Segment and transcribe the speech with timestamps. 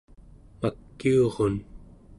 [0.61, 1.55] makiurun